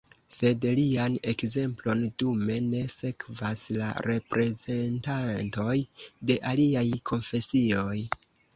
[0.35, 5.77] Sed lian ekzemplon dume ne sekvas la reprezentantoj
[6.31, 7.97] de aliaj konfesioj.